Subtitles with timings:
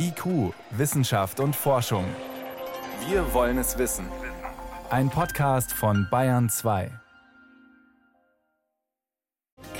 [0.00, 2.04] IQ, Wissenschaft und Forschung.
[3.08, 4.06] Wir wollen es wissen.
[4.90, 6.90] Ein Podcast von Bayern 2.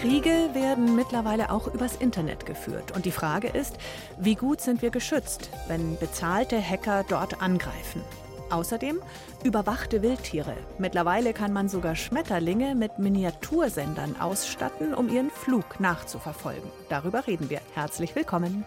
[0.01, 2.91] Kriege werden mittlerweile auch übers Internet geführt.
[2.97, 3.79] Und die Frage ist,
[4.19, 8.03] wie gut sind wir geschützt, wenn bezahlte Hacker dort angreifen?
[8.51, 9.01] Außerdem
[9.45, 10.57] überwachte Wildtiere.
[10.79, 16.71] Mittlerweile kann man sogar Schmetterlinge mit Miniatursendern ausstatten, um ihren Flug nachzuverfolgen.
[16.89, 17.61] Darüber reden wir.
[17.75, 18.65] Herzlich willkommen.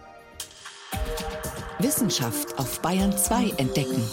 [1.84, 4.04] Wissenschaft auf Bayern 2 entdecken.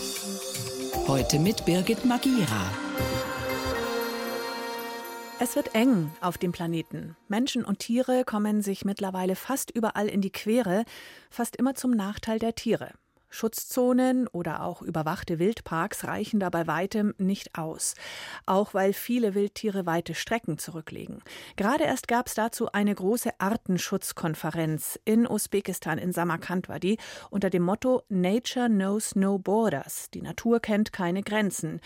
[1.06, 2.70] Heute mit Birgit Magira.
[5.38, 7.16] Es wird eng auf dem Planeten.
[7.29, 10.84] Menschen und Tiere kommen sich mittlerweile fast überall in die Quere,
[11.30, 12.93] fast immer zum Nachteil der Tiere.
[13.30, 17.95] Schutzzonen oder auch überwachte Wildparks reichen dabei weitem nicht aus,
[18.46, 21.23] auch weil viele Wildtiere weite Strecken zurücklegen.
[21.56, 26.98] Gerade erst gab es dazu eine große Artenschutzkonferenz in Usbekistan in Samarkand war die
[27.30, 30.10] unter dem Motto Nature knows no borders.
[30.10, 31.80] Die Natur kennt keine Grenzen.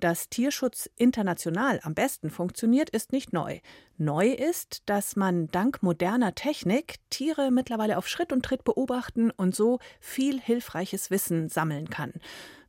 [0.00, 3.60] Dass Tierschutz international am besten funktioniert, ist nicht neu.
[3.96, 9.54] Neu ist, dass man dank moderner Technik Tiere mittlerweile auf Schritt und Tritt beobachten und
[9.54, 12.12] so viel hilfreiches Wissen sammeln kann.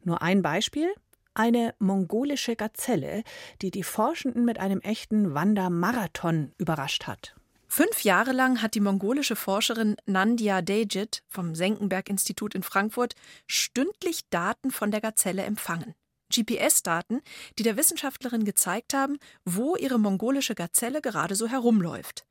[0.03, 0.93] Nur ein Beispiel.
[1.33, 3.23] Eine mongolische Gazelle,
[3.61, 7.35] die die Forschenden mit einem echten Wandermarathon überrascht hat.
[7.67, 13.15] Fünf Jahre lang hat die mongolische Forscherin Nandia Dejit vom Senckenberg-Institut in Frankfurt
[13.47, 15.95] stündlich Daten von der Gazelle empfangen.
[16.33, 17.21] GPS-Daten,
[17.57, 22.25] die der Wissenschaftlerin gezeigt haben, wo ihre mongolische Gazelle gerade so herumläuft.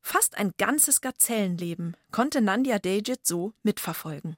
[0.00, 4.36] Fast ein ganzes Gazellenleben konnte Nandia Dejit so mitverfolgen.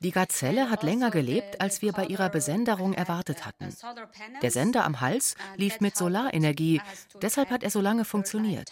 [0.00, 3.74] Die Gazelle hat länger gelebt, als wir bei ihrer Besenderung erwartet hatten.
[4.42, 6.82] Der Sender am Hals lief mit Solarenergie,
[7.22, 8.68] deshalb hat er so lange funktioniert.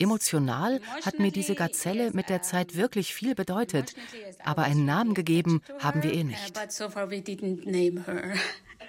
[0.00, 3.94] Emotional hat mir diese Gazelle mit der Zeit wirklich viel bedeutet,
[4.42, 6.54] aber einen Namen gegeben haben wir ihr nicht.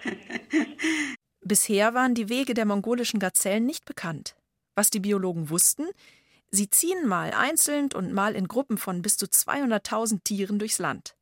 [1.42, 4.36] Bisher waren die Wege der mongolischen Gazellen nicht bekannt.
[4.74, 5.86] Was die Biologen wussten,
[6.50, 11.16] sie ziehen mal einzeln und mal in Gruppen von bis zu 200.000 Tieren durchs Land.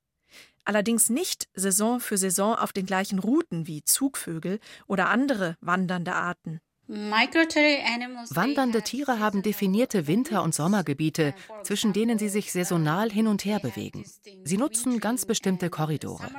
[0.65, 6.59] Allerdings nicht Saison für Saison auf den gleichen Routen wie Zugvögel oder andere wandernde Arten.
[6.89, 13.59] Wandernde Tiere haben definierte Winter- und Sommergebiete, zwischen denen sie sich saisonal hin und her
[13.59, 14.03] bewegen.
[14.43, 16.31] Sie nutzen ganz bestimmte Korridore.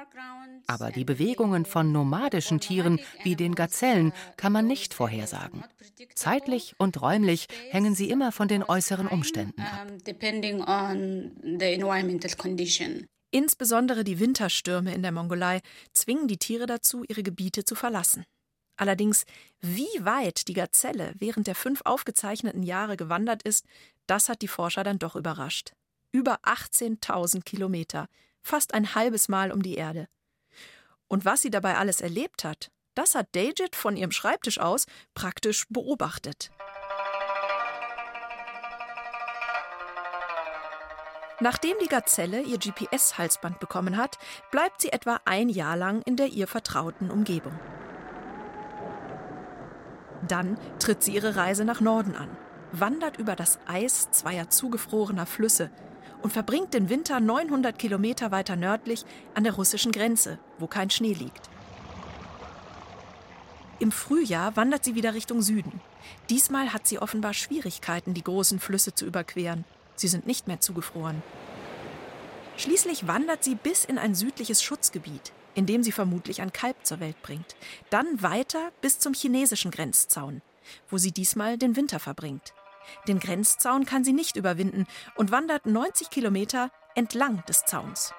[0.66, 5.62] Aber die Bewegungen von nomadischen Tieren wie den Gazellen kann man nicht vorhersagen.
[6.16, 9.86] Zeitlich und räumlich hängen sie immer von den äußeren Umständen ab.
[13.30, 15.60] Insbesondere die Winterstürme in der Mongolei
[15.92, 18.24] zwingen die Tiere dazu, ihre Gebiete zu verlassen.
[18.80, 19.26] Allerdings,
[19.60, 23.66] wie weit die Gazelle während der fünf aufgezeichneten Jahre gewandert ist,
[24.06, 25.72] das hat die Forscher dann doch überrascht.
[26.12, 28.08] Über 18.000 Kilometer,
[28.40, 30.08] fast ein halbes Mal um die Erde.
[31.08, 35.66] Und was sie dabei alles erlebt hat, das hat Dajit von ihrem Schreibtisch aus praktisch
[35.68, 36.50] beobachtet.
[41.40, 44.16] Nachdem die Gazelle ihr GPS-Halsband bekommen hat,
[44.50, 47.58] bleibt sie etwa ein Jahr lang in der ihr vertrauten Umgebung.
[50.26, 52.28] Dann tritt sie ihre Reise nach Norden an,
[52.72, 55.70] wandert über das Eis zweier zugefrorener Flüsse
[56.22, 59.04] und verbringt den Winter 900 Kilometer weiter nördlich
[59.34, 61.48] an der russischen Grenze, wo kein Schnee liegt.
[63.78, 65.80] Im Frühjahr wandert sie wieder Richtung Süden.
[66.28, 69.64] Diesmal hat sie offenbar Schwierigkeiten, die großen Flüsse zu überqueren.
[69.96, 71.22] Sie sind nicht mehr zugefroren.
[72.58, 77.20] Schließlich wandert sie bis in ein südliches Schutzgebiet, indem sie vermutlich ein Kalb zur Welt
[77.22, 77.56] bringt.
[77.90, 80.42] Dann weiter bis zum chinesischen Grenzzaun,
[80.88, 82.54] wo sie diesmal den Winter verbringt.
[83.06, 88.12] Den Grenzzaun kann sie nicht überwinden und wandert 90 Kilometer entlang des Zauns.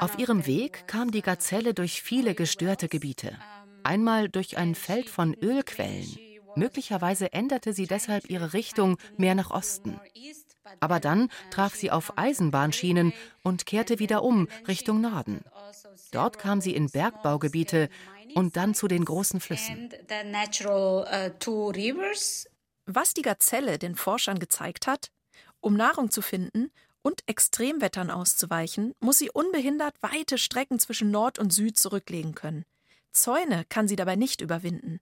[0.00, 3.38] Auf ihrem Weg kam die Gazelle durch viele gestörte Gebiete.
[3.82, 6.18] Einmal durch ein Feld von Ölquellen,
[6.56, 10.00] Möglicherweise änderte sie deshalb ihre Richtung mehr nach Osten.
[10.80, 13.12] Aber dann traf sie auf Eisenbahnschienen
[13.42, 15.44] und kehrte wieder um Richtung Norden.
[16.10, 17.88] Dort kam sie in Bergbaugebiete
[18.34, 19.90] und dann zu den großen Flüssen.
[22.86, 25.10] Was die Gazelle den Forschern gezeigt hat,
[25.60, 26.70] um Nahrung zu finden
[27.02, 32.64] und Extremwettern auszuweichen, muss sie unbehindert weite Strecken zwischen Nord und Süd zurücklegen können.
[33.12, 35.00] Zäune kann sie dabei nicht überwinden.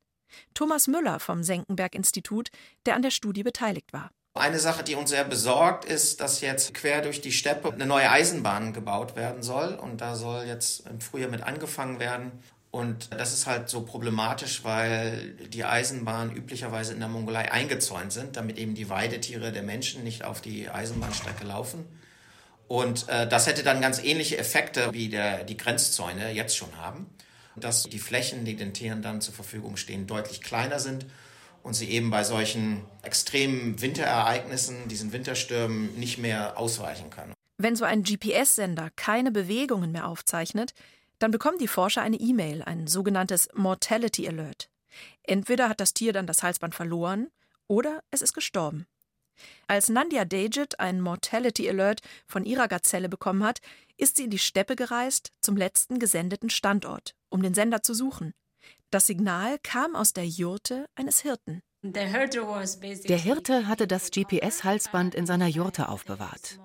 [0.55, 2.51] Thomas Müller vom Senckenberg-Institut,
[2.87, 4.11] der an der Studie beteiligt war.
[4.35, 8.11] Eine Sache, die uns sehr besorgt, ist, dass jetzt quer durch die Steppe eine neue
[8.11, 9.75] Eisenbahn gebaut werden soll.
[9.75, 12.33] Und da soll jetzt im Frühjahr mit angefangen werden.
[12.71, 18.39] Und das ist halt so problematisch, weil die Eisenbahnen üblicherweise in der Mongolei eingezäunt sind,
[18.39, 21.85] damit eben die Weidetiere der Menschen nicht auf die Eisenbahnstrecke laufen.
[22.69, 27.07] Und äh, das hätte dann ganz ähnliche Effekte, wie der, die Grenzzäune jetzt schon haben.
[27.57, 31.07] Dass die Flächen, die den Tieren dann zur Verfügung stehen, deutlich kleiner sind
[31.63, 37.35] und sie eben bei solchen extremen Winterereignissen, diesen Winterstürmen, nicht mehr ausweichen können.
[37.59, 40.75] Wenn so ein GPS-Sender keine Bewegungen mehr aufzeichnet,
[41.19, 44.69] dann bekommen die Forscher eine E-Mail, ein sogenanntes Mortality Alert.
[45.23, 47.29] Entweder hat das Tier dann das Halsband verloren
[47.69, 48.87] oder es ist gestorben.
[49.67, 53.61] Als Nandia Dejit einen Mortality Alert von ihrer Gazelle bekommen hat,
[53.97, 58.35] ist sie in die Steppe gereist zum letzten gesendeten Standort, um den Sender zu suchen.
[58.91, 61.63] Das Signal kam aus der Jurte eines Hirten.
[61.83, 66.61] Der Hirte hatte das GPS-Halsband in seiner Jurte aufbewahrt.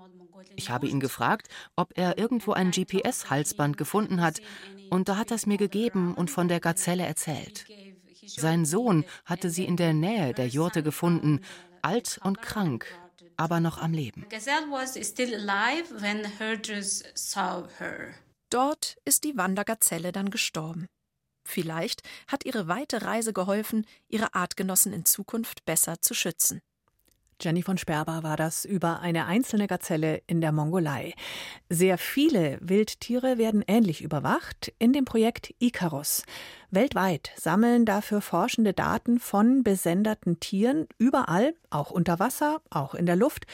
[0.55, 4.41] Ich habe ihn gefragt, ob er irgendwo ein GPS-Halsband gefunden hat,
[4.89, 7.65] und da hat er es mir gegeben und von der Gazelle erzählt.
[8.25, 11.41] Sein Sohn hatte sie in der Nähe der Jurte gefunden,
[11.87, 12.85] alt und krank,
[13.37, 14.25] aber noch am Leben.
[18.49, 20.87] Dort ist die Wandergazelle dann gestorben.
[21.47, 26.59] Vielleicht hat ihre weite Reise geholfen, ihre Artgenossen in Zukunft besser zu schützen.
[27.39, 31.13] Jenny von Sperber war das über eine einzelne Gazelle in der Mongolei.
[31.69, 36.23] Sehr viele Wildtiere werden ähnlich überwacht in dem Projekt Icarus.
[36.71, 43.15] Weltweit sammeln dafür Forschende Daten von besenderten Tieren überall, auch unter Wasser, auch in der
[43.15, 43.45] Luft.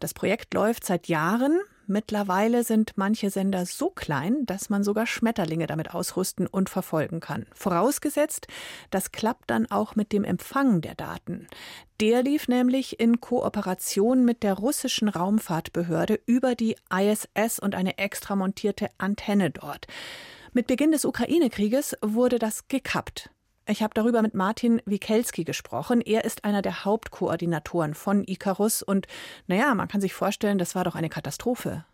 [0.00, 1.60] Das Projekt läuft seit Jahren.
[1.90, 7.46] Mittlerweile sind manche Sender so klein, dass man sogar Schmetterlinge damit ausrüsten und verfolgen kann.
[7.54, 8.46] Vorausgesetzt,
[8.90, 11.48] das klappt dann auch mit dem Empfang der Daten.
[11.98, 18.36] Der lief nämlich in Kooperation mit der russischen Raumfahrtbehörde über die ISS und eine extra
[18.36, 19.86] montierte Antenne dort.
[20.52, 23.30] Mit Beginn des Ukraine-Krieges wurde das gekappt.
[23.70, 26.00] Ich habe darüber mit Martin Wikelski gesprochen.
[26.00, 28.82] Er ist einer der Hauptkoordinatoren von Icarus.
[28.82, 29.06] Und
[29.46, 31.84] naja, man kann sich vorstellen, das war doch eine Katastrophe.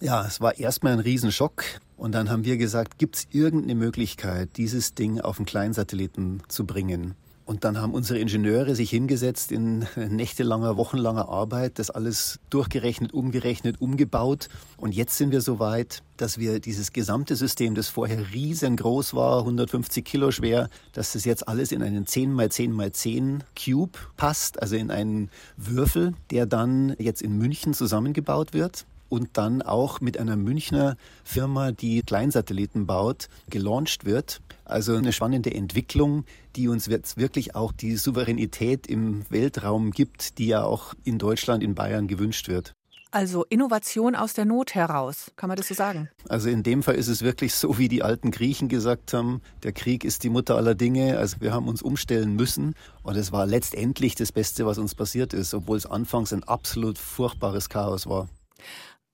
[0.00, 1.64] Ja, es war erstmal ein Riesenschock.
[1.96, 6.42] Und dann haben wir gesagt, gibt es irgendeine Möglichkeit, dieses Ding auf einen kleinen Satelliten
[6.48, 7.14] zu bringen?
[7.46, 13.80] Und dann haben unsere Ingenieure sich hingesetzt in nächtelanger, wochenlanger Arbeit, das alles durchgerechnet, umgerechnet,
[13.80, 14.48] umgebaut.
[14.78, 19.40] Und jetzt sind wir so weit, dass wir dieses gesamte System, das vorher riesengroß war,
[19.40, 23.98] 150 Kilo schwer, dass das jetzt alles in einen 10 mal 10 mal 10 Cube
[24.16, 30.00] passt, also in einen Würfel, der dann jetzt in München zusammengebaut wird und dann auch
[30.00, 34.40] mit einer Münchner Firma, die Kleinsatelliten baut, gelauncht wird.
[34.64, 36.24] Also eine spannende Entwicklung,
[36.56, 41.62] die uns jetzt wirklich auch die Souveränität im Weltraum gibt, die ja auch in Deutschland,
[41.62, 42.74] in Bayern gewünscht wird.
[43.12, 46.08] Also Innovation aus der Not heraus, kann man das so sagen?
[46.28, 49.70] Also in dem Fall ist es wirklich so, wie die alten Griechen gesagt haben, der
[49.70, 51.16] Krieg ist die Mutter aller Dinge.
[51.16, 52.74] Also wir haben uns umstellen müssen
[53.04, 56.98] und es war letztendlich das Beste, was uns passiert ist, obwohl es anfangs ein absolut
[56.98, 58.28] furchtbares Chaos war.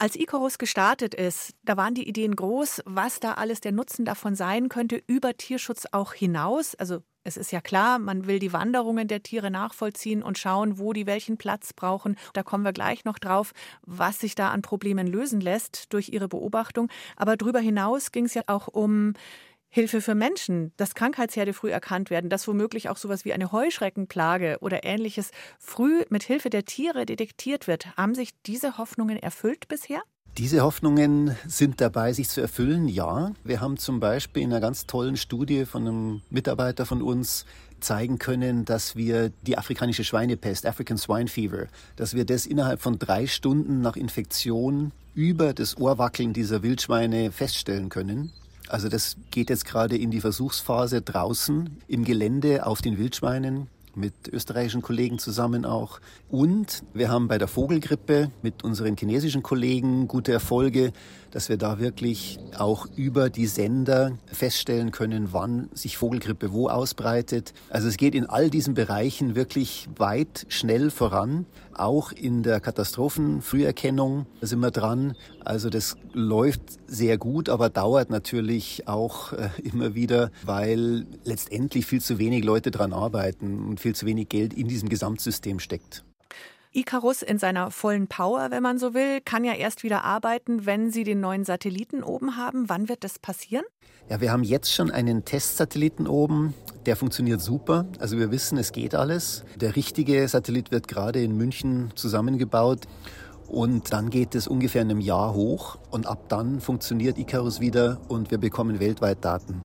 [0.03, 4.35] Als Icarus gestartet ist, da waren die Ideen groß, was da alles der Nutzen davon
[4.35, 6.75] sein könnte, über Tierschutz auch hinaus.
[6.75, 10.95] Also es ist ja klar, man will die Wanderungen der Tiere nachvollziehen und schauen, wo
[10.95, 12.17] die welchen Platz brauchen.
[12.33, 13.53] Da kommen wir gleich noch drauf,
[13.83, 16.89] was sich da an Problemen lösen lässt durch ihre Beobachtung.
[17.17, 19.13] Aber darüber hinaus ging es ja auch um
[19.73, 24.59] Hilfe für Menschen, dass Krankheitsherde früh erkannt werden, dass womöglich auch sowas wie eine Heuschreckenplage
[24.61, 25.31] oder ähnliches
[25.61, 27.97] früh mit Hilfe der Tiere detektiert wird.
[27.97, 30.03] Haben sich diese Hoffnungen erfüllt bisher?
[30.39, 33.33] Diese Hoffnungen sind dabei, sich zu erfüllen, ja.
[33.45, 37.47] Wir haben zum Beispiel in einer ganz tollen Studie von einem Mitarbeiter von uns
[37.79, 42.99] zeigen können, dass wir die afrikanische Schweinepest, African Swine Fever, dass wir das innerhalb von
[42.99, 48.33] drei Stunden nach Infektion über das Ohrwackeln dieser Wildschweine feststellen können.
[48.71, 54.29] Also das geht jetzt gerade in die Versuchsphase draußen im Gelände auf den Wildschweinen mit
[54.29, 56.01] österreichischen Kollegen zusammen auch.
[56.29, 60.93] Und wir haben bei der Vogelgrippe mit unseren chinesischen Kollegen gute Erfolge,
[61.31, 67.55] dass wir da wirklich auch über die Sender feststellen können, wann sich Vogelgrippe wo ausbreitet.
[67.69, 71.47] Also es geht in all diesen Bereichen wirklich weit, schnell voran.
[71.75, 75.15] Auch in der Katastrophenfrüherkennung sind wir dran.
[75.45, 82.01] Also das läuft sehr gut, aber dauert natürlich auch äh, immer wieder, weil letztendlich viel
[82.01, 86.05] zu wenig Leute dran arbeiten und viel zu wenig Geld in diesem Gesamtsystem steckt.
[86.73, 90.91] Icarus in seiner vollen Power, wenn man so will, kann ja erst wieder arbeiten, wenn
[90.93, 92.69] Sie den neuen Satelliten oben haben.
[92.69, 93.65] Wann wird das passieren?
[94.09, 96.55] Ja, wir haben jetzt schon einen Testsatelliten oben.
[96.87, 97.87] Der funktioniert super.
[97.99, 99.45] Also wir wissen, es geht alles.
[99.57, 102.87] Der richtige Satellit wird gerade in München zusammengebaut.
[103.49, 105.79] Und dann geht es ungefähr in einem Jahr hoch.
[105.91, 109.63] Und ab dann funktioniert Icarus wieder und wir bekommen weltweit Daten.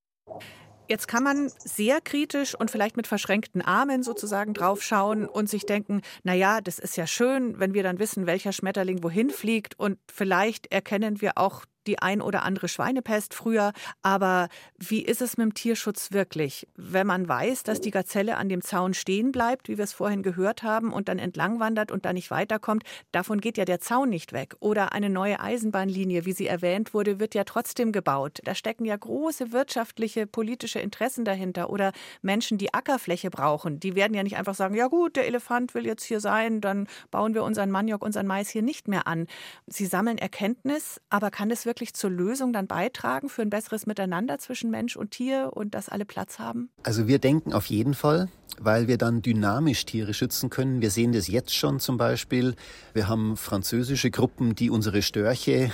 [0.87, 6.01] Jetzt kann man sehr kritisch und vielleicht mit verschränkten Armen sozusagen draufschauen und sich denken,
[6.23, 9.79] na ja, das ist ja schön, wenn wir dann wissen, welcher Schmetterling wohin fliegt.
[9.79, 13.71] Und vielleicht erkennen wir auch die ein oder andere Schweinepest früher.
[14.01, 16.67] Aber wie ist es mit dem Tierschutz wirklich?
[16.75, 20.23] Wenn man weiß, dass die Gazelle an dem Zaun stehen bleibt, wie wir es vorhin
[20.23, 24.09] gehört haben, und dann entlang wandert und da nicht weiterkommt, davon geht ja der Zaun
[24.09, 24.55] nicht weg.
[24.59, 28.39] Oder eine neue Eisenbahnlinie, wie sie erwähnt wurde, wird ja trotzdem gebaut.
[28.43, 31.69] Da stecken ja große wirtschaftliche, politische Interessen dahinter.
[31.69, 35.73] Oder Menschen, die Ackerfläche brauchen, die werden ja nicht einfach sagen, ja gut, der Elefant
[35.75, 39.27] will jetzt hier sein, dann bauen wir unseren Maniok, unseren Mais hier nicht mehr an.
[39.67, 43.85] Sie sammeln Erkenntnis, aber kann das wirklich wirklich zur Lösung dann beitragen für ein besseres
[43.85, 46.69] Miteinander zwischen Mensch und Tier und dass alle Platz haben?
[46.83, 50.81] Also wir denken auf jeden Fall, weil wir dann dynamisch Tiere schützen können.
[50.81, 52.55] Wir sehen das jetzt schon zum Beispiel.
[52.93, 55.69] Wir haben französische Gruppen, die unsere Störche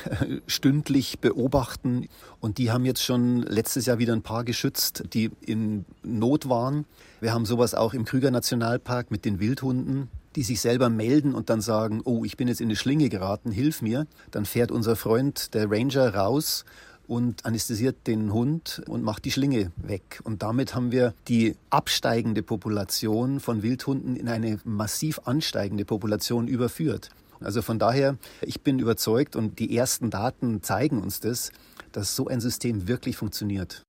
[0.48, 2.08] stündlich beobachten
[2.40, 6.86] und die haben jetzt schon letztes Jahr wieder ein paar geschützt, die in Not waren.
[7.20, 11.50] Wir haben sowas auch im Krüger Nationalpark mit den Wildhunden die sich selber melden und
[11.50, 14.08] dann sagen, oh, ich bin jetzt in eine Schlinge geraten, hilf mir.
[14.32, 16.66] Dann fährt unser Freund, der Ranger, raus
[17.08, 20.22] und anästhesiert den Hund und macht die Schlinge weg.
[20.24, 27.10] Und damit haben wir die absteigende Population von Wildhunden in eine massiv ansteigende Population überführt.
[27.42, 31.52] Also von daher, ich bin überzeugt und die ersten Daten zeigen uns das,
[31.92, 33.84] dass so ein System wirklich funktioniert.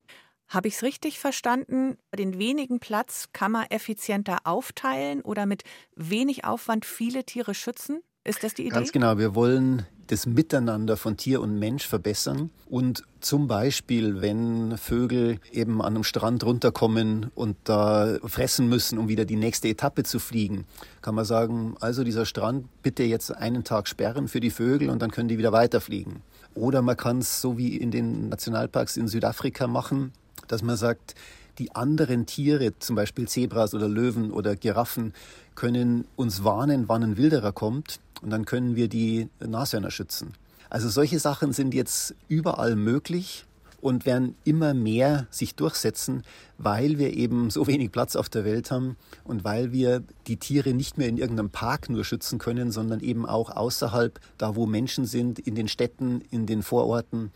[0.53, 1.97] Habe ich es richtig verstanden?
[2.15, 5.63] Den wenigen Platz kann man effizienter aufteilen oder mit
[5.97, 8.03] wenig Aufwand viele Tiere schützen?
[8.23, 8.75] Ist das die Idee?
[8.75, 9.17] Ganz genau.
[9.17, 12.51] Wir wollen das Miteinander von Tier und Mensch verbessern.
[12.69, 19.09] Und zum Beispiel, wenn Vögel eben an einem Strand runterkommen und da fressen müssen, um
[19.09, 20.67] wieder die nächste Etappe zu fliegen,
[21.01, 25.01] kann man sagen, also dieser Strand bitte jetzt einen Tag sperren für die Vögel und
[25.01, 26.21] dann können die wieder weiterfliegen.
[26.55, 30.13] Oder man kann es so wie in den Nationalparks in Südafrika machen,
[30.53, 31.15] dass man sagt,
[31.59, 35.15] die anderen Tiere, zum Beispiel Zebras oder Löwen oder Giraffen,
[35.55, 40.35] können uns warnen, wann ein Wilderer kommt und dann können wir die Nashörner schützen.
[40.71, 43.47] Also solche Sachen sind jetzt überall möglich
[43.81, 46.23] und werden immer mehr sich durchsetzen,
[46.57, 50.73] weil wir eben so wenig Platz auf der Welt haben und weil wir die Tiere
[50.73, 55.05] nicht mehr in irgendeinem Park nur schützen können, sondern eben auch außerhalb, da wo Menschen
[55.05, 57.33] sind, in den Städten, in den Vororten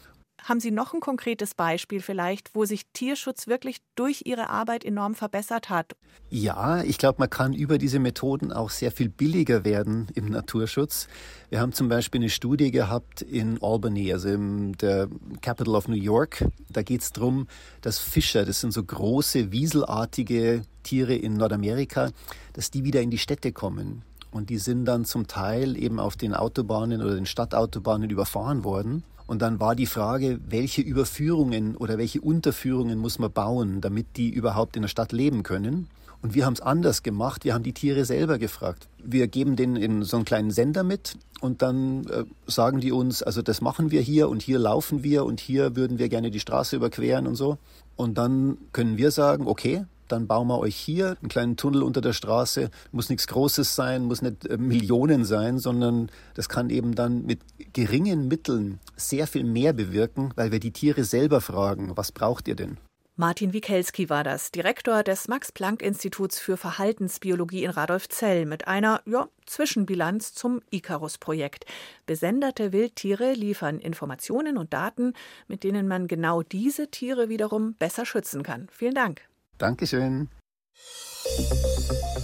[0.47, 5.17] haben Sie noch ein konkretes Beispiel vielleicht, wo sich Tierschutz wirklich durch Ihre Arbeit enorm
[5.17, 5.97] verbessert hat?
[6.31, 11.09] Ja, ich glaube, man kann über diese Methoden auch sehr viel billiger werden im Naturschutz.
[11.51, 15.09] Wir haben zum Beispiel eine Studie gehabt in Albany, also in der
[15.41, 16.45] Capital of New York.
[16.69, 17.49] Da geht es darum,
[17.81, 22.11] dass Fischer, das sind so große, wieselartige Tiere in Nordamerika,
[22.53, 24.03] dass die wieder in die Städte kommen.
[24.31, 29.03] Und die sind dann zum Teil eben auf den Autobahnen oder den Stadtautobahnen überfahren worden.
[29.27, 34.31] Und dann war die Frage, welche Überführungen oder welche Unterführungen muss man bauen, damit die
[34.31, 35.89] überhaupt in der Stadt leben können.
[36.23, 37.45] Und wir haben es anders gemacht.
[37.45, 38.89] Wir haben die Tiere selber gefragt.
[39.03, 43.23] Wir geben denen in so einen kleinen Sender mit und dann äh, sagen die uns,
[43.23, 46.41] also das machen wir hier und hier laufen wir und hier würden wir gerne die
[46.41, 47.59] Straße überqueren und so.
[47.97, 52.01] Und dann können wir sagen, okay, dann bauen wir euch hier einen kleinen Tunnel unter
[52.01, 52.71] der Straße.
[52.93, 57.41] Muss nichts Großes sein, muss nicht äh, Millionen sein, sondern das kann eben dann mit
[57.73, 62.57] geringen Mitteln sehr viel mehr bewirken, weil wir die Tiere selber fragen, was braucht ihr
[62.57, 62.79] denn?
[63.19, 70.35] Martin Wikelski war das, Direktor des Max-Planck-Instituts für Verhaltensbiologie in Radolfzell mit einer ja, Zwischenbilanz
[70.35, 71.65] zum Icarus-Projekt.
[72.05, 75.15] Besenderte Wildtiere liefern Informationen und Daten,
[75.49, 78.69] mit denen man genau diese Tiere wiederum besser schützen kann.
[78.71, 79.23] Vielen Dank.
[79.59, 80.29] Dankeschön.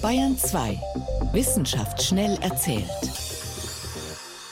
[0.01, 0.81] Bayern 2.
[1.33, 2.91] Wissenschaft schnell erzählt.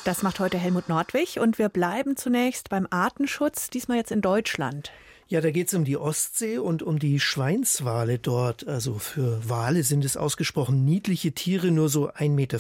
[0.04, 4.90] Das macht heute Helmut Nordwig und wir bleiben zunächst beim Artenschutz, diesmal jetzt in Deutschland.
[5.30, 8.66] Ja, da geht es um die Ostsee und um die Schweinswale dort.
[8.66, 12.58] Also für Wale sind es ausgesprochen niedliche Tiere, nur so 1,40 Meter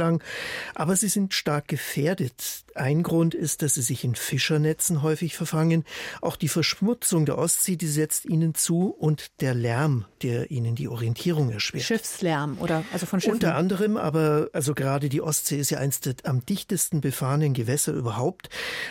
[0.00, 0.22] lang,
[0.74, 2.64] aber sie sind stark gefährdet.
[2.78, 5.84] Ein Grund ist, dass sie sich in Fischernetzen häufig verfangen.
[6.22, 10.88] Auch die Verschmutzung der Ostsee, die setzt ihnen zu und der Lärm, der ihnen die
[10.88, 11.84] Orientierung erschwert.
[11.84, 13.34] Schiffslärm oder also von Schiffen.
[13.34, 17.92] Unter anderem, aber also gerade die Ostsee ist ja eins der am dichtesten befahrenen Gewässer
[17.92, 18.48] überhaupt.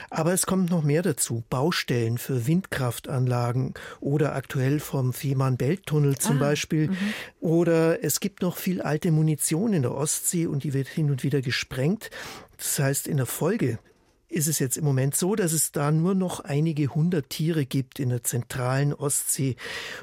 [0.10, 1.44] Aber es kommt noch mehr dazu.
[1.50, 6.90] Baustellen für Windkraft Anlagen oder aktuell vom Fehmarn-Belt-Tunnel zum ah, Beispiel.
[6.90, 6.98] Mhm.
[7.40, 11.24] Oder es gibt noch viel alte Munition in der Ostsee und die wird hin und
[11.24, 12.10] wieder gesprengt.
[12.58, 13.80] Das heißt, in der Folge
[14.30, 18.00] ist es jetzt im Moment so, dass es da nur noch einige hundert Tiere gibt
[18.00, 19.56] in der zentralen Ostsee.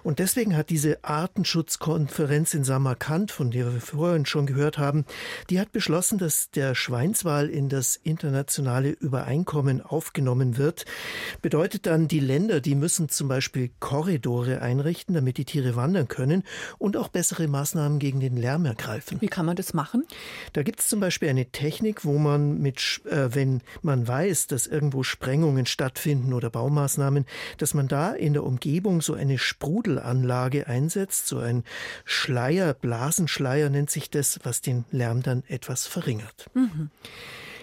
[0.03, 5.05] Und deswegen hat diese Artenschutzkonferenz in Samarkand, von der wir vorhin schon gehört haben,
[5.51, 10.87] die hat beschlossen, dass der Schweinswal in das internationale Übereinkommen aufgenommen wird.
[11.43, 16.45] Bedeutet dann, die Länder, die müssen zum Beispiel Korridore einrichten, damit die Tiere wandern können
[16.79, 19.21] und auch bessere Maßnahmen gegen den Lärm ergreifen.
[19.21, 20.07] Wie kann man das machen?
[20.55, 24.69] Da gibt es zum Beispiel eine Technik, wo man mit, äh, wenn man weiß, dass
[24.69, 27.27] irgendwo Sprengungen stattfinden oder Baumaßnahmen,
[27.59, 31.65] dass man da in der Umgebung so eine Sprudelanlage einsetzt, so ein
[32.05, 36.49] Schleier, Blasenschleier nennt sich das, was den Lärm dann etwas verringert.
[36.55, 36.91] Mhm.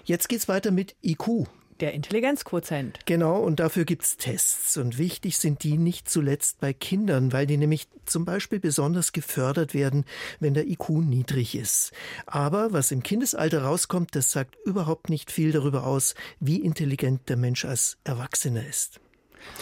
[0.04, 1.48] Jetzt geht's weiter mit IQ.
[1.82, 3.00] Der Intelligenzquotient.
[3.08, 4.78] Genau, und dafür gibt es Tests.
[4.78, 9.74] Und wichtig sind die nicht zuletzt bei Kindern, weil die nämlich zum Beispiel besonders gefördert
[9.74, 10.06] werden,
[10.40, 11.92] wenn der IQ niedrig ist.
[12.28, 17.38] Aber was im Kindesalter rauskommt, das sagt überhaupt nicht viel darüber aus, wie intelligent der
[17.38, 19.00] Mensch als Erwachsener ist.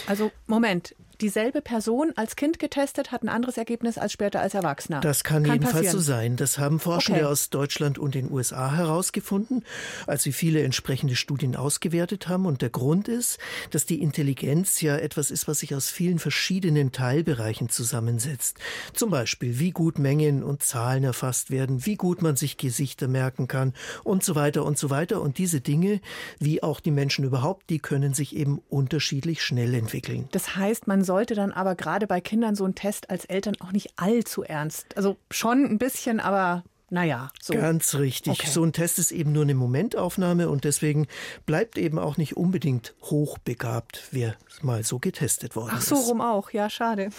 [0.06, 5.00] Also, Moment, dieselbe Person als Kind getestet hat ein anderes Ergebnis als später als Erwachsener.
[5.00, 5.92] Das kann, kann jedenfalls passieren.
[5.92, 6.36] so sein.
[6.36, 7.30] Das haben Forschende okay.
[7.30, 9.64] aus Deutschland und den USA herausgefunden,
[10.06, 12.46] als sie viele entsprechende Studien ausgewertet haben.
[12.46, 13.38] Und der Grund ist,
[13.70, 18.58] dass die Intelligenz ja etwas ist, was sich aus vielen verschiedenen Teilbereichen zusammensetzt.
[18.94, 23.48] Zum Beispiel, wie gut Mengen und Zahlen erfasst werden, wie gut man sich Gesichter merken
[23.48, 23.74] kann
[24.04, 25.20] und so weiter und so weiter.
[25.20, 26.00] Und diese Dinge,
[26.38, 30.28] wie auch die Menschen überhaupt, die können sich eben unterschiedlich schnell entwickeln.
[30.32, 33.72] Das heißt, man sollte dann aber gerade bei Kindern so einen Test als Eltern auch
[33.72, 34.96] nicht allzu ernst.
[34.96, 37.54] Also schon ein bisschen, aber naja, so.
[37.54, 38.32] Ganz richtig.
[38.32, 38.48] Okay.
[38.48, 41.08] So ein Test ist eben nur eine Momentaufnahme und deswegen
[41.46, 45.92] bleibt eben auch nicht unbedingt hochbegabt, wer mal so getestet worden ist.
[45.92, 46.50] Ach so, rum auch.
[46.50, 47.10] Ja, schade.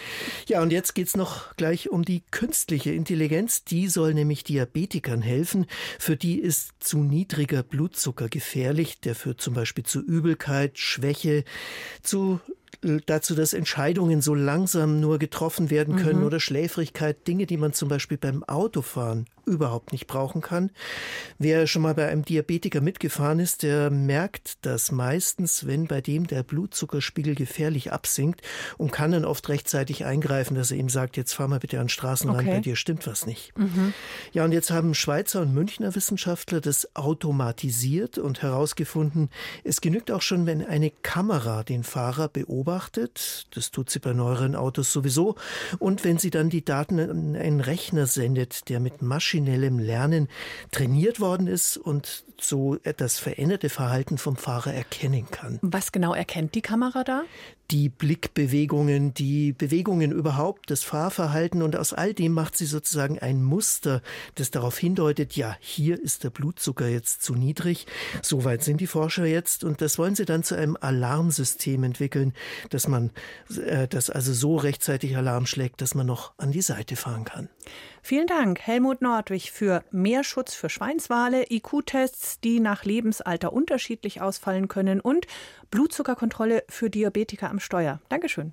[0.46, 3.64] ja, und jetzt geht es noch gleich um die künstliche Intelligenz.
[3.64, 5.66] Die soll nämlich Diabetikern helfen.
[5.98, 9.00] Für die ist zu niedriger Blutzucker gefährlich.
[9.00, 11.44] Der führt zum Beispiel zu Übelkeit, Schwäche,
[12.02, 12.40] zu
[13.06, 16.26] dazu, dass Entscheidungen so langsam nur getroffen werden können mhm.
[16.26, 20.70] oder Schläfrigkeit, Dinge, die man zum Beispiel beim Autofahren überhaupt nicht brauchen kann.
[21.38, 26.26] Wer schon mal bei einem Diabetiker mitgefahren ist, der merkt das meistens, wenn bei dem
[26.26, 28.42] der Blutzuckerspiegel gefährlich absinkt
[28.78, 31.88] und kann dann oft rechtzeitig eingreifen, dass er ihm sagt, jetzt fahr mal bitte an
[31.88, 32.56] Straßenrand, okay.
[32.56, 33.56] bei dir stimmt was nicht.
[33.58, 33.94] Mhm.
[34.32, 39.30] Ja, und jetzt haben Schweizer und Münchner Wissenschaftler das automatisiert und herausgefunden,
[39.64, 44.54] es genügt auch schon, wenn eine Kamera den Fahrer beobachtet, das tut sie bei neueren
[44.54, 45.36] Autos sowieso,
[45.78, 50.28] und wenn sie dann die Daten an einen Rechner sendet, der mit Maschinen maschinellem Lernen
[50.72, 55.60] trainiert worden ist und so das veränderte Verhalten vom Fahrer erkennen kann.
[55.62, 57.22] Was genau erkennt die Kamera da?
[57.70, 63.42] Die Blickbewegungen, die Bewegungen überhaupt, das Fahrverhalten und aus all dem macht sie sozusagen ein
[63.42, 64.02] Muster,
[64.34, 67.86] das darauf hindeutet, ja, hier ist der Blutzucker jetzt zu niedrig.
[68.22, 72.32] Soweit sind die Forscher jetzt und das wollen sie dann zu einem Alarmsystem entwickeln,
[72.70, 73.10] dass man,
[73.64, 77.48] äh, das also so rechtzeitig Alarm schlägt, dass man noch an die Seite fahren kann.
[78.02, 84.68] Vielen Dank, Helmut Nordwig, für mehr Schutz für Schweinswale, IQ-Tests, die nach Lebensalter unterschiedlich ausfallen
[84.68, 85.26] können und
[85.70, 88.00] Blutzuckerkontrolle für Diabetiker am Steuer.
[88.08, 88.52] Dankeschön.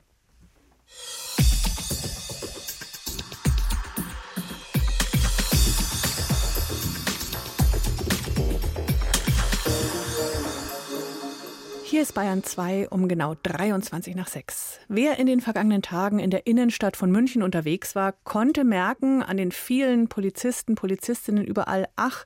[11.98, 14.82] Hier ist Bayern 2 um genau 23 nach 6.
[14.88, 19.38] Wer in den vergangenen Tagen in der Innenstadt von München unterwegs war, konnte merken an
[19.38, 22.26] den vielen Polizisten, Polizistinnen überall, ach,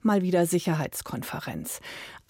[0.00, 1.80] mal wieder Sicherheitskonferenz.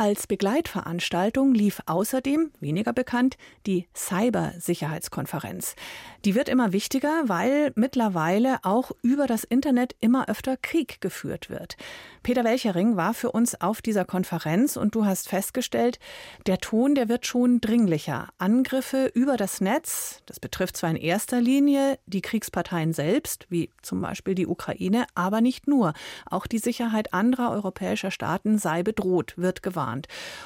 [0.00, 3.36] Als Begleitveranstaltung lief außerdem, weniger bekannt,
[3.66, 5.76] die Cybersicherheitskonferenz.
[6.24, 11.76] Die wird immer wichtiger, weil mittlerweile auch über das Internet immer öfter Krieg geführt wird.
[12.22, 15.98] Peter Welchering war für uns auf dieser Konferenz und du hast festgestellt,
[16.46, 18.28] der Ton, der wird schon dringlicher.
[18.38, 24.00] Angriffe über das Netz, das betrifft zwar in erster Linie die Kriegsparteien selbst, wie zum
[24.00, 25.92] Beispiel die Ukraine, aber nicht nur.
[26.24, 29.89] Auch die Sicherheit anderer europäischer Staaten sei bedroht, wird gewarnt.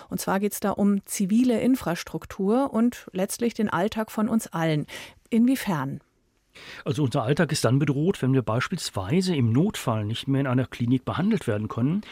[0.08, 4.86] Und zwar geht es da um zivile Infrastruktur und letztlich den Alltag von uns allen.
[5.30, 6.00] Inwiefern?
[6.84, 10.66] Also unser Alltag ist dann bedroht, wenn wir beispielsweise im Notfall nicht mehr in einer
[10.66, 12.02] Klinik behandelt werden können,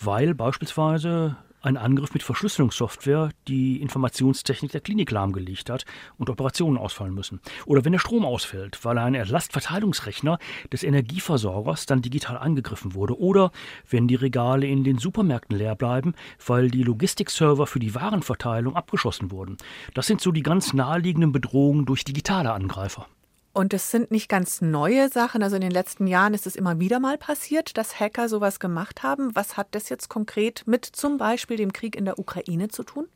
[0.00, 5.84] weil beispielsweise ein Angriff mit Verschlüsselungssoftware die Informationstechnik der Klinik lahmgelegt hat
[6.18, 7.40] und Operationen ausfallen müssen.
[7.66, 10.38] Oder wenn der Strom ausfällt, weil ein Lastverteilungsrechner
[10.72, 13.18] des Energieversorgers dann digital angegriffen wurde.
[13.18, 13.52] Oder
[13.88, 19.30] wenn die Regale in den Supermärkten leer bleiben, weil die Logistikserver für die Warenverteilung abgeschossen
[19.30, 19.56] wurden.
[19.94, 23.06] Das sind so die ganz naheliegenden Bedrohungen durch digitale Angreifer.
[23.52, 25.42] Und es sind nicht ganz neue Sachen.
[25.42, 29.02] Also in den letzten Jahren ist es immer wieder mal passiert, dass Hacker sowas gemacht
[29.02, 29.34] haben.
[29.34, 33.06] Was hat das jetzt konkret mit zum Beispiel dem Krieg in der Ukraine zu tun?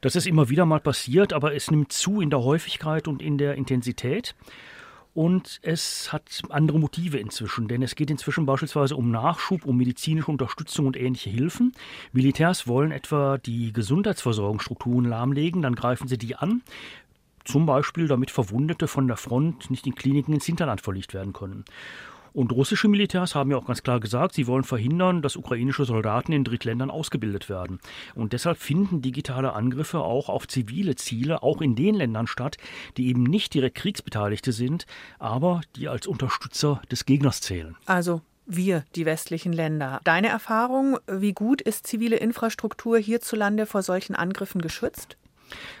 [0.00, 3.38] Das ist immer wieder mal passiert, aber es nimmt zu in der Häufigkeit und in
[3.38, 4.34] der Intensität.
[5.14, 10.28] Und es hat andere Motive inzwischen, denn es geht inzwischen beispielsweise um Nachschub, um medizinische
[10.28, 11.72] Unterstützung und ähnliche Hilfen.
[12.12, 16.62] Militärs wollen etwa die Gesundheitsversorgungsstrukturen lahmlegen, dann greifen sie die an.
[17.44, 21.64] Zum Beispiel, damit Verwundete von der Front nicht in Kliniken ins Hinterland verlegt werden können.
[22.34, 26.32] Und russische Militärs haben ja auch ganz klar gesagt, sie wollen verhindern, dass ukrainische Soldaten
[26.32, 27.78] in Drittländern ausgebildet werden.
[28.16, 32.56] Und deshalb finden digitale Angriffe auch auf zivile Ziele, auch in den Ländern statt,
[32.96, 34.86] die eben nicht direkt Kriegsbeteiligte sind,
[35.20, 37.76] aber die als Unterstützer des Gegners zählen.
[37.86, 40.00] Also wir, die westlichen Länder.
[40.02, 45.16] Deine Erfahrung, wie gut ist zivile Infrastruktur hierzulande vor solchen Angriffen geschützt?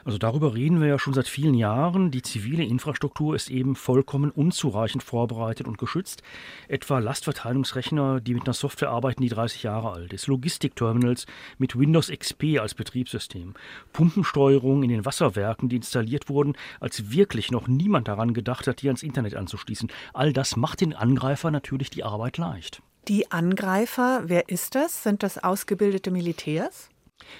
[0.04, 2.10] Also darüber reden wir ja schon seit vielen Jahren.
[2.10, 6.22] Die zivile Infrastruktur ist eben vollkommen unzureichend vorbereitet und geschützt.
[6.68, 10.26] Etwa Lastverteilungsrechner, die mit einer Software arbeiten, die 30 Jahre alt ist.
[10.26, 11.26] Logistikterminals
[11.58, 13.54] mit Windows XP als Betriebssystem.
[13.92, 18.88] Pumpensteuerung in den Wasserwerken, die installiert wurden, als wirklich noch niemand daran gedacht hat, die
[18.88, 19.90] ans Internet anzuschließen.
[20.12, 22.82] All das macht den Angreifer natürlich die Arbeit leicht.
[23.08, 25.02] Die Angreifer, wer ist das?
[25.02, 26.88] Sind das ausgebildete Militärs?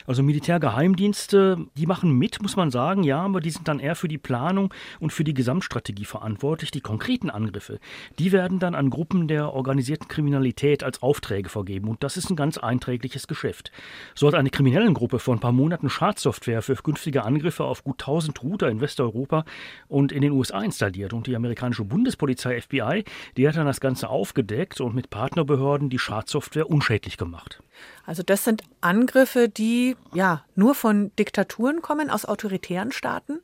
[0.06, 4.08] Also Militärgeheimdienste, die machen mit, muss man sagen, ja, aber die sind dann eher für
[4.08, 6.70] die Planung und für die Gesamtstrategie verantwortlich.
[6.70, 7.78] Die konkreten Angriffe,
[8.18, 12.36] die werden dann an Gruppen der organisierten Kriminalität als Aufträge vergeben und das ist ein
[12.36, 13.72] ganz einträgliches Geschäft.
[14.14, 18.02] So hat eine kriminellen Gruppe vor ein paar Monaten Schadsoftware für künftige Angriffe auf gut
[18.02, 19.44] 1000 Router in Westeuropa
[19.88, 23.04] und in den USA installiert und die amerikanische Bundespolizei FBI,
[23.36, 27.62] die hat dann das Ganze aufgedeckt und mit Partnerbehörden die Schadsoftware unschädlich gemacht.
[28.06, 33.40] Also das sind Angriffe, die ja nur von Diktaturen kommen, aus autoritären Staaten?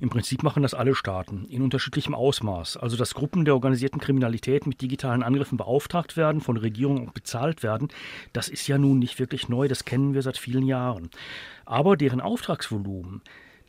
[0.00, 2.76] Im Prinzip machen das alle Staaten in unterschiedlichem Ausmaß.
[2.76, 7.88] Also dass Gruppen der organisierten Kriminalität mit digitalen Angriffen beauftragt werden, von Regierungen bezahlt werden,
[8.32, 11.10] das ist ja nun nicht wirklich neu, das kennen wir seit vielen Jahren.
[11.64, 13.22] Aber deren Auftragsvolumen,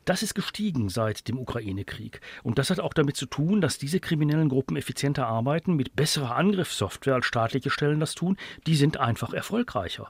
[0.05, 2.21] das ist gestiegen seit dem Ukraine-Krieg.
[2.43, 6.35] Und das hat auch damit zu tun, dass diese kriminellen Gruppen effizienter arbeiten, mit besserer
[6.35, 8.37] Angriffssoftware als staatliche Stellen das tun.
[8.67, 10.09] Die sind einfach erfolgreicher.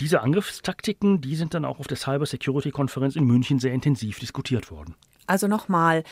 [0.00, 4.18] Diese Angriffstaktiken, die sind dann auch auf der Cyber Security Konferenz in München sehr intensiv
[4.18, 4.94] diskutiert worden.
[5.26, 6.02] Also nochmal,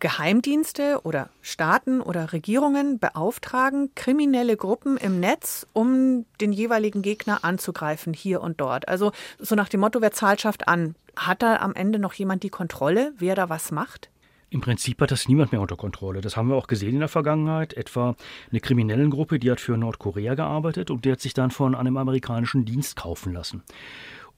[0.00, 8.12] Geheimdienste oder Staaten oder Regierungen beauftragen kriminelle Gruppen im Netz, um den jeweiligen Gegner anzugreifen,
[8.12, 8.88] hier und dort.
[8.88, 10.94] Also so nach dem Motto, wer zahlt, schafft an.
[11.16, 14.08] Hat da am Ende noch jemand die Kontrolle, wer da was macht?
[14.50, 16.22] Im Prinzip hat das niemand mehr unter Kontrolle.
[16.22, 17.74] Das haben wir auch gesehen in der Vergangenheit.
[17.74, 18.16] Etwa
[18.50, 21.98] eine kriminellen Gruppe, die hat für Nordkorea gearbeitet und die hat sich dann von einem
[21.98, 23.62] amerikanischen Dienst kaufen lassen.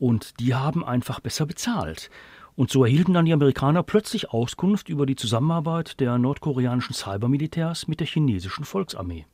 [0.01, 2.11] Und die haben einfach besser bezahlt.
[2.57, 8.01] Und so erhielten dann die Amerikaner plötzlich Auskunft über die Zusammenarbeit der nordkoreanischen Cybermilitärs mit
[8.01, 9.27] der chinesischen Volksarmee.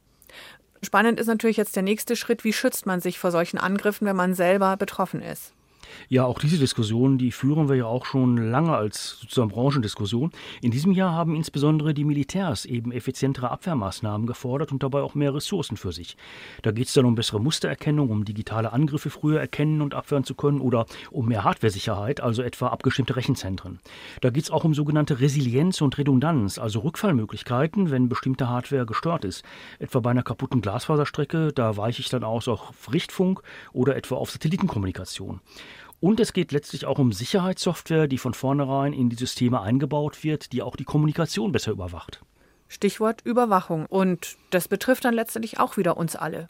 [0.83, 4.16] Spannend ist natürlich jetzt der nächste Schritt, wie schützt man sich vor solchen Angriffen, wenn
[4.16, 5.52] man selber betroffen ist?
[6.09, 10.31] Ja, auch diese Diskussion, die führen wir ja auch schon lange als sozusagen Branchendiskussion.
[10.62, 15.35] In diesem Jahr haben insbesondere die Militärs eben effizientere Abwehrmaßnahmen gefordert und dabei auch mehr
[15.35, 16.16] Ressourcen für sich.
[16.62, 20.35] Da geht es dann um bessere Mustererkennung, um digitale Angriffe früher erkennen und abwehren zu
[20.35, 23.81] können oder um mehr Hardwaresicherheit, also etwa abgestimmte Rechenzentren.
[24.20, 29.25] Da geht es auch um sogenannte Resilienz und Redundanz, also Rückfallmöglichkeiten, wenn bestimmte Hardware gestört
[29.25, 29.44] ist.
[29.79, 34.31] Etwa bei einer kaputten Glasfaserstrecke, da weiche ich dann aus auf Richtfunk oder etwa auf
[34.31, 35.40] Satellitenkommunikation.
[36.07, 40.53] Und es geht letztlich auch um Sicherheitssoftware, die von vornherein in die Systeme eingebaut wird,
[40.53, 42.23] die auch die Kommunikation besser überwacht.
[42.69, 43.87] Stichwort Überwachung.
[43.87, 46.49] Und das betrifft dann letztendlich auch wieder uns alle.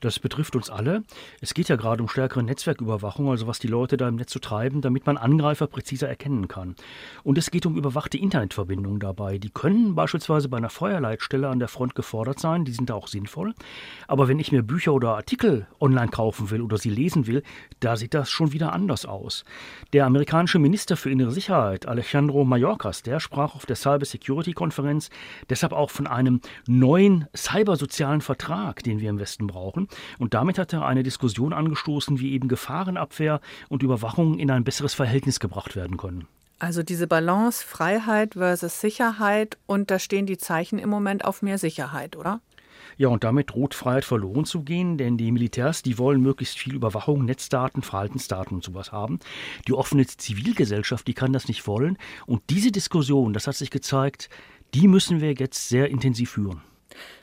[0.00, 1.02] Das betrifft uns alle.
[1.40, 4.38] Es geht ja gerade um stärkere Netzwerküberwachung, also was die Leute da im Netz so
[4.38, 6.76] treiben, damit man Angreifer präziser erkennen kann.
[7.22, 9.38] Und es geht um überwachte Internetverbindungen dabei.
[9.38, 13.08] Die können beispielsweise bei einer Feuerleitstelle an der Front gefordert sein, die sind da auch
[13.08, 13.54] sinnvoll.
[14.06, 17.42] Aber wenn ich mir Bücher oder Artikel online kaufen will oder sie lesen will,
[17.80, 19.44] da sieht das schon wieder anders aus.
[19.92, 25.10] Der amerikanische Minister für innere Sicherheit, Alejandro Mayorkas, der sprach auf der Cyber Security Konferenz
[25.50, 29.88] deshalb auch von einem neuen cybersozialen Vertrag, den wir im Westen brauchen brauchen.
[30.18, 34.92] Und damit hat er eine Diskussion angestoßen, wie eben Gefahrenabwehr und Überwachung in ein besseres
[34.92, 36.26] Verhältnis gebracht werden können.
[36.58, 41.58] Also diese Balance Freiheit versus Sicherheit und da stehen die Zeichen im Moment auf mehr
[41.58, 42.40] Sicherheit, oder?
[42.98, 46.74] Ja, und damit droht Freiheit verloren zu gehen, denn die Militärs, die wollen möglichst viel
[46.74, 49.18] Überwachung, Netzdaten, Verhaltensdaten und sowas haben.
[49.68, 51.98] Die offene Zivilgesellschaft, die kann das nicht wollen.
[52.24, 54.30] Und diese Diskussion, das hat sich gezeigt,
[54.72, 56.62] die müssen wir jetzt sehr intensiv führen.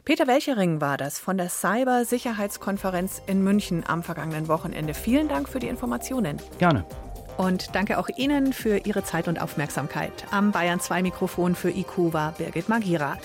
[0.05, 4.93] Peter Welchering war das von der Cyber-Sicherheitskonferenz in München am vergangenen Wochenende.
[4.93, 6.37] Vielen Dank für die Informationen.
[6.59, 6.85] Gerne.
[7.37, 10.11] Und danke auch Ihnen für Ihre Zeit und Aufmerksamkeit.
[10.31, 13.17] Am Bayern 2 Mikrofon für IQ war Birgit Magira.